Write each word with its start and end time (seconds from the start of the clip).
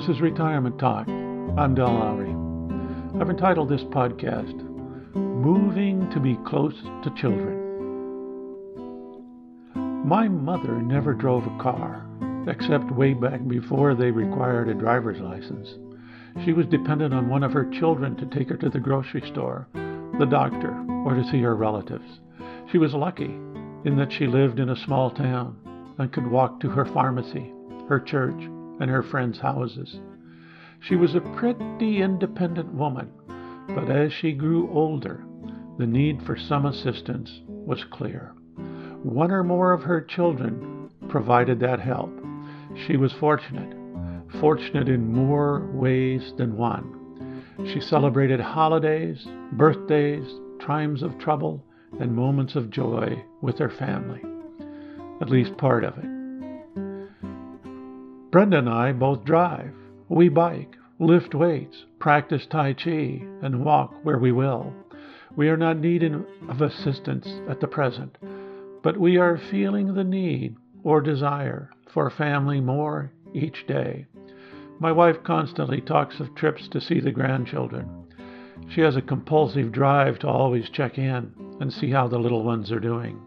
This 0.00 0.16
is 0.16 0.22
Retirement 0.22 0.78
Talk. 0.78 1.06
I'm 1.08 1.74
Del 1.74 1.92
Lowry. 1.92 2.30
I've 3.20 3.28
entitled 3.28 3.68
this 3.68 3.82
podcast, 3.82 4.54
Moving 5.14 6.08
to 6.12 6.18
Be 6.18 6.38
Close 6.46 6.72
to 7.04 7.12
Children. 7.18 7.58
My 10.08 10.26
mother 10.26 10.80
never 10.80 11.12
drove 11.12 11.44
a 11.44 11.62
car, 11.62 12.06
except 12.48 12.90
way 12.92 13.12
back 13.12 13.46
before 13.46 13.94
they 13.94 14.10
required 14.10 14.70
a 14.70 14.74
driver's 14.74 15.20
license. 15.20 15.68
She 16.46 16.54
was 16.54 16.64
dependent 16.68 17.12
on 17.12 17.28
one 17.28 17.42
of 17.42 17.52
her 17.52 17.70
children 17.70 18.16
to 18.16 18.26
take 18.34 18.48
her 18.48 18.56
to 18.56 18.70
the 18.70 18.80
grocery 18.80 19.20
store, 19.30 19.68
the 20.18 20.24
doctor, 20.24 20.82
or 21.04 21.12
to 21.12 21.28
see 21.30 21.42
her 21.42 21.54
relatives. 21.56 22.20
She 22.72 22.78
was 22.78 22.94
lucky 22.94 23.34
in 23.84 23.96
that 23.98 24.14
she 24.14 24.26
lived 24.26 24.60
in 24.60 24.70
a 24.70 24.76
small 24.86 25.10
town 25.10 25.58
and 25.98 26.10
could 26.10 26.26
walk 26.26 26.58
to 26.60 26.70
her 26.70 26.86
pharmacy, 26.86 27.52
her 27.90 28.00
church, 28.00 28.40
and 28.80 28.90
her 28.90 29.02
friends' 29.02 29.38
houses. 29.38 30.00
She 30.80 30.96
was 30.96 31.14
a 31.14 31.20
pretty 31.20 32.00
independent 32.00 32.74
woman, 32.74 33.10
but 33.68 33.90
as 33.90 34.12
she 34.12 34.32
grew 34.32 34.70
older, 34.70 35.24
the 35.78 35.86
need 35.86 36.22
for 36.22 36.36
some 36.36 36.66
assistance 36.66 37.40
was 37.46 37.84
clear. 37.84 38.32
One 39.02 39.30
or 39.30 39.44
more 39.44 39.72
of 39.72 39.82
her 39.82 40.00
children 40.00 40.90
provided 41.08 41.60
that 41.60 41.80
help. 41.80 42.10
She 42.86 42.96
was 42.96 43.12
fortunate, 43.12 43.76
fortunate 44.40 44.88
in 44.88 45.12
more 45.12 45.66
ways 45.72 46.32
than 46.36 46.56
one. 46.56 47.42
She 47.72 47.80
celebrated 47.80 48.40
holidays, 48.40 49.26
birthdays, 49.52 50.24
times 50.60 51.02
of 51.02 51.18
trouble, 51.18 51.64
and 51.98 52.14
moments 52.14 52.56
of 52.56 52.70
joy 52.70 53.22
with 53.42 53.58
her 53.58 53.70
family. 53.70 54.22
At 55.20 55.30
least 55.30 55.56
part 55.58 55.84
of 55.84 55.98
it. 55.98 56.19
Brenda 58.30 58.58
and 58.58 58.68
I 58.68 58.92
both 58.92 59.24
drive. 59.24 59.72
We 60.08 60.28
bike, 60.28 60.76
lift 61.00 61.34
weights, 61.34 61.84
practice 61.98 62.46
Tai 62.46 62.74
Chi, 62.74 63.22
and 63.42 63.64
walk 63.64 63.92
where 64.04 64.18
we 64.18 64.30
will. 64.30 64.72
We 65.34 65.48
are 65.48 65.56
not 65.56 65.78
needing 65.78 66.24
of 66.48 66.60
assistance 66.60 67.26
at 67.48 67.58
the 67.60 67.66
present, 67.66 68.18
but 68.82 68.96
we 68.96 69.16
are 69.16 69.36
feeling 69.50 69.94
the 69.94 70.04
need 70.04 70.54
or 70.84 71.00
desire 71.00 71.70
for 71.92 72.08
family 72.08 72.60
more 72.60 73.10
each 73.34 73.66
day. 73.66 74.06
My 74.78 74.92
wife 74.92 75.24
constantly 75.24 75.80
talks 75.80 76.20
of 76.20 76.34
trips 76.36 76.68
to 76.68 76.80
see 76.80 77.00
the 77.00 77.10
grandchildren. 77.10 77.88
She 78.68 78.80
has 78.82 78.94
a 78.94 79.02
compulsive 79.02 79.72
drive 79.72 80.20
to 80.20 80.28
always 80.28 80.70
check 80.70 80.98
in 80.98 81.32
and 81.60 81.72
see 81.72 81.90
how 81.90 82.06
the 82.06 82.18
little 82.18 82.44
ones 82.44 82.70
are 82.70 82.78
doing. 82.78 83.20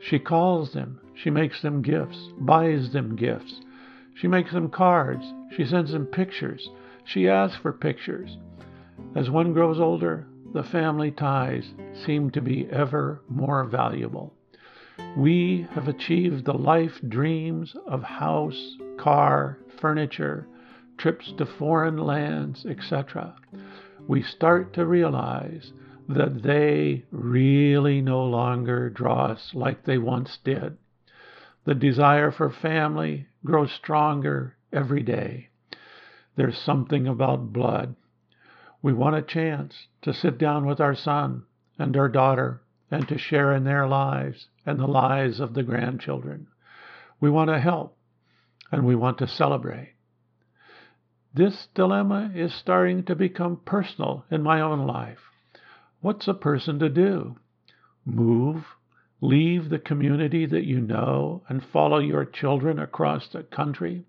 She 0.00 0.18
calls 0.18 0.72
them, 0.72 1.00
she 1.14 1.30
makes 1.30 1.62
them 1.62 1.82
gifts, 1.82 2.18
buys 2.38 2.92
them 2.92 3.14
gifts. 3.14 3.60
She 4.14 4.28
makes 4.28 4.52
them 4.52 4.70
cards, 4.70 5.24
she 5.56 5.64
sends 5.64 5.92
them 5.92 6.06
pictures, 6.06 6.70
she 7.04 7.28
asks 7.28 7.56
for 7.56 7.72
pictures. 7.72 8.38
As 9.14 9.28
one 9.28 9.52
grows 9.52 9.80
older, 9.80 10.26
the 10.52 10.62
family 10.62 11.10
ties 11.10 11.74
seem 11.92 12.30
to 12.30 12.40
be 12.40 12.68
ever 12.70 13.20
more 13.28 13.64
valuable. 13.64 14.32
We 15.16 15.66
have 15.72 15.88
achieved 15.88 16.44
the 16.44 16.54
life 16.54 17.00
dreams 17.08 17.74
of 17.86 18.04
house, 18.04 18.76
car, 18.96 19.58
furniture, 19.80 20.46
trips 20.96 21.32
to 21.38 21.44
foreign 21.44 21.98
lands, 21.98 22.64
etc. 22.64 23.34
We 24.06 24.22
start 24.22 24.72
to 24.74 24.86
realize 24.86 25.72
that 26.08 26.42
they 26.42 27.04
really 27.10 28.00
no 28.00 28.24
longer 28.24 28.90
draw 28.90 29.26
us 29.26 29.50
like 29.54 29.84
they 29.84 29.98
once 29.98 30.38
did. 30.44 30.76
The 31.64 31.74
desire 31.74 32.30
for 32.30 32.50
family 32.50 33.26
grows 33.44 33.72
stronger 33.72 34.56
every 34.72 35.02
day. 35.02 35.48
There's 36.36 36.58
something 36.58 37.06
about 37.06 37.52
blood. 37.52 37.94
We 38.82 38.92
want 38.92 39.16
a 39.16 39.22
chance 39.22 39.86
to 40.02 40.12
sit 40.12 40.38
down 40.38 40.66
with 40.66 40.80
our 40.80 40.94
son 40.94 41.44
and 41.78 41.96
our 41.96 42.08
daughter 42.08 42.62
and 42.90 43.08
to 43.08 43.18
share 43.18 43.54
in 43.54 43.64
their 43.64 43.86
lives 43.86 44.48
and 44.66 44.78
the 44.78 44.86
lives 44.86 45.40
of 45.40 45.54
the 45.54 45.62
grandchildren. 45.62 46.46
We 47.20 47.30
want 47.30 47.50
to 47.50 47.60
help 47.60 47.96
and 48.70 48.84
we 48.84 48.94
want 48.94 49.18
to 49.18 49.28
celebrate. 49.28 49.94
This 51.32 51.68
dilemma 51.74 52.30
is 52.34 52.54
starting 52.54 53.04
to 53.04 53.14
become 53.14 53.60
personal 53.64 54.24
in 54.30 54.42
my 54.42 54.60
own 54.60 54.86
life. 54.86 55.30
What's 56.00 56.28
a 56.28 56.34
person 56.34 56.78
to 56.78 56.88
do? 56.88 57.36
Move, 58.04 58.64
leave 59.24 59.70
the 59.70 59.78
community 59.78 60.44
that 60.44 60.66
you 60.66 60.78
know 60.78 61.42
and 61.48 61.64
follow 61.64 61.98
your 61.98 62.26
children 62.26 62.78
across 62.78 63.26
the 63.28 63.42
country? 63.42 64.04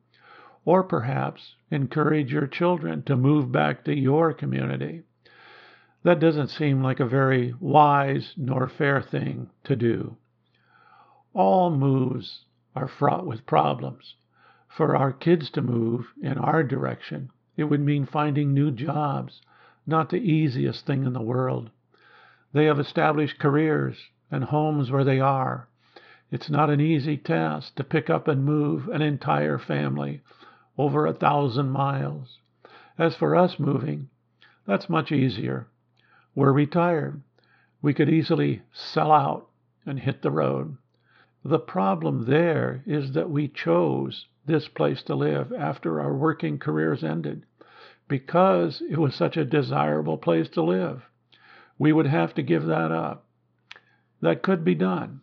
Or 0.66 0.84
perhaps 0.84 1.56
encourage 1.72 2.34
your 2.34 2.48
children 2.48 3.02
to 3.04 3.16
move 3.16 3.50
back 3.52 3.86
to 3.86 3.96
your 3.96 4.34
community? 4.34 5.04
That 6.04 6.20
doesn't 6.20 6.50
seem 6.50 6.84
like 6.84 7.00
a 7.00 7.06
very 7.06 7.54
wise 7.62 8.34
nor 8.36 8.68
fair 8.68 9.02
thing 9.02 9.50
to 9.64 9.76
do. 9.78 10.18
All 11.34 11.72
moves 11.72 12.44
are 12.76 12.88
fraught 12.88 13.26
with 13.26 13.46
problems. 13.46 14.16
For 14.68 14.98
our 14.98 15.14
kids 15.14 15.50
to 15.52 15.62
move 15.62 16.08
in 16.22 16.38
our 16.38 16.62
direction, 16.62 17.30
it 17.56 17.64
would 17.64 17.80
mean 17.80 18.06
finding 18.06 18.54
new 18.54 18.70
jobs, 18.70 19.42
not 19.88 20.10
the 20.10 20.18
easiest 20.18 20.86
thing 20.86 21.06
in 21.06 21.14
the 21.14 21.22
world. 21.22 21.70
They 22.52 22.66
have 22.66 22.80
established 22.80 23.40
careers 23.40 23.98
and 24.32 24.44
homes 24.44 24.92
where 24.92 25.04
they 25.04 25.20
are. 25.20 25.68
It's 26.32 26.50
not 26.50 26.70
an 26.70 26.82
easy 26.82 27.18
task 27.18 27.76
to 27.76 27.84
pick 27.84 28.10
up 28.10 28.28
and 28.28 28.44
move 28.44 28.88
an 28.88 29.02
entire 29.02 29.58
family 29.58 30.22
over 30.78 31.06
a 31.06 31.14
thousand 31.14 31.70
miles. 31.70 32.40
As 32.98 33.16
for 33.16 33.36
us 33.36 33.60
moving, 33.60 34.10
that's 34.66 34.90
much 34.90 35.12
easier. 35.12 35.68
We're 36.34 36.52
retired. 36.52 37.22
We 37.82 37.94
could 37.94 38.10
easily 38.10 38.62
sell 38.74 39.12
out 39.12 39.50
and 39.86 40.00
hit 40.00 40.22
the 40.22 40.32
road. 40.32 40.78
The 41.44 41.60
problem 41.60 42.26
there 42.26 42.84
is 42.86 43.14
that 43.14 43.30
we 43.30 43.48
chose 43.48 44.26
this 44.46 44.68
place 44.68 45.04
to 45.04 45.16
live 45.16 45.54
after 45.54 46.02
our 46.02 46.14
working 46.14 46.58
careers 46.58 47.04
ended 47.04 47.46
because 48.08 48.82
it 48.90 48.98
was 48.98 49.16
such 49.16 49.38
a 49.38 49.46
desirable 49.46 50.18
place 50.18 50.50
to 50.50 50.62
live 50.62 51.04
we 51.78 51.92
would 51.92 52.08
have 52.08 52.34
to 52.36 52.42
give 52.42 52.66
that 52.66 52.92
up. 52.92 53.25
That 54.26 54.42
could 54.42 54.66
be 54.66 54.74
done. 54.74 55.22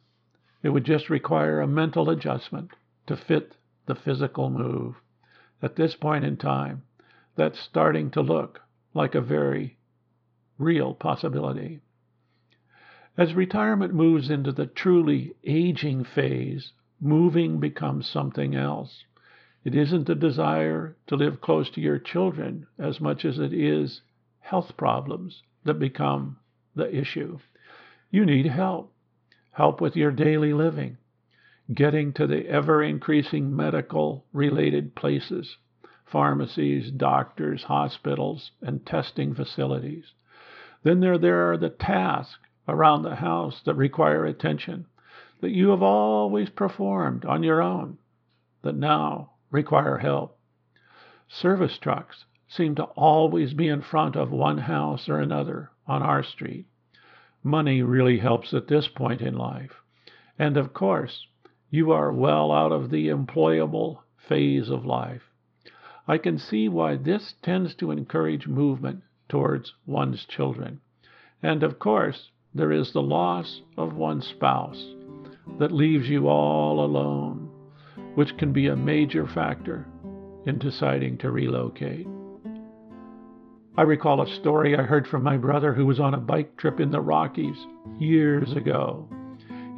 It 0.63 0.69
would 0.69 0.85
just 0.85 1.11
require 1.11 1.61
a 1.61 1.67
mental 1.67 2.09
adjustment 2.09 2.71
to 3.09 3.17
fit 3.17 3.57
the 3.87 3.97
physical 3.97 4.49
move. 4.49 4.95
At 5.61 5.75
this 5.75 5.97
point 5.97 6.25
in 6.25 6.37
time, 6.37 6.85
that's 7.35 7.59
starting 7.59 8.13
to 8.13 8.21
look 8.21 8.61
like 8.95 9.17
a 9.17 9.21
very 9.21 9.77
real 10.57 10.95
possibility. 10.95 11.81
As 13.19 13.35
retirement 13.35 13.93
moves 13.93 14.31
into 14.31 14.53
the 14.53 14.67
truly 14.67 15.35
aging 15.43 16.05
phase, 16.05 16.73
moving 17.01 17.59
becomes 17.59 18.07
something 18.07 18.55
else. 18.55 19.03
It 19.65 19.75
isn't 19.75 20.07
the 20.07 20.15
desire 20.15 20.95
to 21.09 21.17
live 21.17 21.41
close 21.41 21.69
to 21.71 21.81
your 21.81 21.99
children 21.99 22.69
as 22.79 23.01
much 23.01 23.25
as 23.25 23.41
it 23.41 23.53
is 23.53 24.03
health 24.39 24.77
problems 24.77 25.43
that 25.65 25.81
become 25.81 26.37
the 26.77 26.97
issue. 26.97 27.41
You 28.13 28.25
need 28.25 28.47
help. 28.47 28.92
Help 29.53 29.81
with 29.81 29.97
your 29.97 30.11
daily 30.11 30.53
living, 30.53 30.97
getting 31.75 32.13
to 32.15 32.27
the 32.27 32.49
ever 32.49 32.83
increasing 32.83 33.55
medical 33.55 34.25
related 34.33 34.95
places, 34.95 35.57
pharmacies, 36.07 36.91
doctors, 36.91 37.65
hospitals, 37.65 38.51
and 38.63 38.85
testing 38.87 39.35
facilities. 39.35 40.13
Then 40.83 41.01
there, 41.01 41.19
there 41.19 41.53
are 41.53 41.59
the 41.59 41.69
tasks 41.69 42.39
around 42.67 43.03
the 43.03 43.17
house 43.17 43.61
that 43.65 43.75
require 43.75 44.25
attention 44.25 44.87
that 45.41 45.51
you 45.51 45.69
have 45.69 45.83
always 45.83 46.49
performed 46.49 47.25
on 47.25 47.43
your 47.43 47.61
own 47.61 47.99
that 48.63 48.77
now 48.77 49.33
require 49.51 49.99
help. 49.99 50.39
Service 51.29 51.79
trucks 51.79 52.25
seem 52.49 52.75
to 52.77 52.85
always 52.85 53.53
be 53.53 53.69
in 53.69 53.83
front 53.83 54.17
of 54.17 54.31
one 54.31 54.59
house 54.59 55.09
or 55.09 55.19
another 55.19 55.71
on 55.87 56.03
our 56.03 56.23
street. 56.23 56.67
Money 57.43 57.83
really 57.83 58.19
helps 58.19 58.55
at 58.55 58.69
this 58.69 58.89
point 58.89 59.21
in 59.21 59.37
life. 59.37 59.83
And 60.39 60.57
of 60.57 60.73
course, 60.73 61.27
you 61.71 61.91
are 61.91 62.13
well 62.13 62.53
out 62.53 62.71
of 62.73 62.91
the 62.91 63.09
employable 63.09 63.99
phase 64.17 64.71
of 64.71 64.85
life. 64.85 65.23
I 66.07 66.19
can 66.19 66.39
see 66.39 66.69
why 66.69 66.97
this 66.97 67.35
tends 67.43 67.75
to 67.77 67.91
encourage 67.91 68.47
movement 68.47 69.03
towards 69.29 69.75
one's 69.87 70.25
children. 70.25 70.81
And 71.43 71.63
of 71.63 71.79
course, 71.79 72.31
there 72.55 72.73
is 72.73 72.93
the 72.93 73.03
loss 73.03 73.63
of 73.77 73.95
one's 73.95 74.27
spouse 74.27 74.95
that 75.59 75.73
leaves 75.73 76.09
you 76.09 76.29
all 76.29 76.85
alone, 76.85 77.51
which 78.15 78.37
can 78.37 78.53
be 78.53 78.67
a 78.67 78.77
major 78.77 79.27
factor 79.27 79.87
in 80.45 80.59
deciding 80.59 81.19
to 81.19 81.31
relocate. 81.31 82.07
I 83.75 83.83
recall 83.83 84.21
a 84.21 84.27
story 84.27 84.77
I 84.77 84.83
heard 84.83 85.09
from 85.09 85.23
my 85.23 85.39
brother 85.39 85.73
who 85.73 85.87
was 85.87 85.99
on 85.99 86.13
a 86.13 86.19
bike 86.19 86.59
trip 86.59 86.79
in 86.79 86.91
the 86.91 87.01
Rockies 87.01 87.57
years 87.99 88.53
ago. 88.53 89.09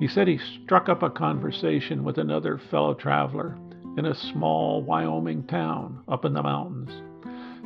He 0.01 0.09
said 0.09 0.27
he 0.27 0.39
struck 0.39 0.89
up 0.89 1.05
a 1.05 1.11
conversation 1.11 2.03
with 2.03 2.19
another 2.19 2.59
fellow 2.59 2.95
traveler 2.95 3.57
in 3.97 4.07
a 4.07 4.15
small 4.17 4.83
Wyoming 4.83 5.47
town 5.47 6.03
up 6.09 6.25
in 6.25 6.33
the 6.33 6.43
mountains. 6.43 6.91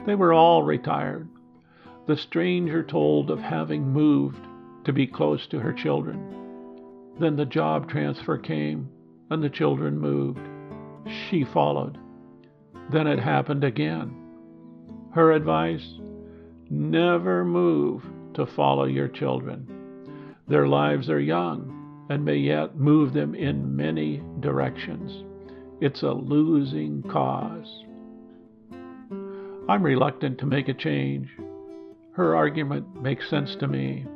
They 0.04 0.14
were 0.14 0.34
all 0.34 0.62
retired. 0.62 1.30
The 2.06 2.16
stranger 2.18 2.82
told 2.82 3.30
of 3.30 3.40
having 3.40 3.88
moved 3.88 4.46
to 4.84 4.92
be 4.92 5.06
close 5.06 5.46
to 5.46 5.60
her 5.60 5.72
children. 5.72 7.14
Then 7.18 7.36
the 7.36 7.46
job 7.46 7.88
transfer 7.88 8.36
came 8.36 8.90
and 9.30 9.42
the 9.42 9.48
children 9.48 9.98
moved. 9.98 10.46
She 11.30 11.44
followed. 11.44 11.96
Then 12.90 13.06
it 13.06 13.18
happened 13.18 13.64
again. 13.64 14.14
Her 15.14 15.32
advice 15.32 15.98
never 16.70 17.44
move 17.44 18.02
to 18.34 18.46
follow 18.46 18.84
your 18.84 19.08
children. 19.08 19.66
Their 20.48 20.66
lives 20.66 21.08
are 21.10 21.20
young 21.20 22.06
and 22.10 22.24
may 22.24 22.36
yet 22.36 22.76
move 22.76 23.12
them 23.12 23.34
in 23.34 23.76
many 23.76 24.22
directions. 24.40 25.24
It's 25.80 26.02
a 26.02 26.10
losing 26.10 27.02
cause. 27.02 27.84
I'm 29.68 29.82
reluctant 29.82 30.38
to 30.38 30.46
make 30.46 30.68
a 30.68 30.74
change. 30.74 31.28
Her 32.12 32.34
argument 32.34 33.00
makes 33.00 33.28
sense 33.28 33.54
to 33.60 33.68
me, 33.68 34.06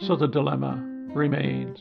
so 0.00 0.16
the 0.16 0.26
dilemma 0.26 0.84
remains. 1.14 1.78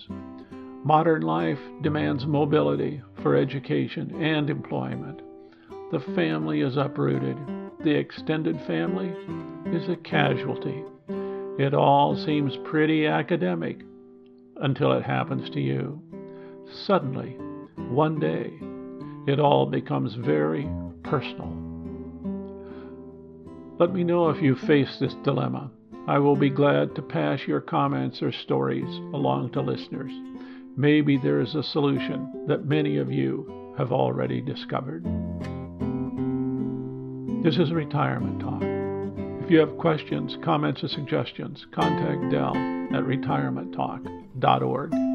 Modern 0.85 1.23
life 1.23 1.59
demands 1.81 2.25
mobility 2.25 3.01
for 3.21 3.35
education 3.35 4.23
and 4.23 4.49
employment. 4.49 5.21
The 5.91 5.99
family 6.15 6.61
is 6.61 6.77
uprooted. 6.77 7.37
The 7.81 7.95
extended 7.95 8.59
family 8.67 9.07
is 9.67 9.87
a 9.87 9.95
casualty. 9.95 10.83
It 11.57 11.73
all 11.73 12.17
seems 12.17 12.57
pretty 12.65 13.07
academic 13.07 13.79
until 14.57 14.91
it 14.91 15.03
happens 15.03 15.49
to 15.51 15.61
you. 15.61 16.01
Suddenly, 16.85 17.37
one 17.89 18.19
day, 18.19 18.51
it 19.31 19.39
all 19.39 19.65
becomes 19.65 20.15
very 20.15 20.69
personal. 21.03 21.55
Let 23.79 23.93
me 23.93 24.03
know 24.03 24.27
if 24.29 24.41
you 24.41 24.57
face 24.57 24.97
this 24.99 25.13
dilemma. 25.23 25.71
I 26.05 26.19
will 26.19 26.35
be 26.35 26.49
glad 26.49 26.95
to 26.95 27.01
pass 27.01 27.47
your 27.47 27.61
comments 27.61 28.21
or 28.21 28.33
stories 28.33 28.93
along 29.13 29.51
to 29.51 29.61
listeners. 29.61 30.11
Maybe 30.75 31.15
there 31.15 31.39
is 31.39 31.55
a 31.55 31.63
solution 31.63 32.45
that 32.47 32.65
many 32.65 32.97
of 32.97 33.09
you 33.09 33.73
have 33.77 33.93
already 33.93 34.41
discovered. 34.41 35.05
This 37.41 37.57
is 37.57 37.71
Retirement 37.71 38.41
Talk. 38.41 38.61
If 39.45 39.49
you 39.49 39.59
have 39.59 39.77
questions, 39.77 40.37
comments, 40.43 40.83
or 40.83 40.89
suggestions, 40.89 41.65
contact 41.73 42.29
Del 42.31 42.49
at 42.93 43.05
retirementtalk.org. 43.05 45.08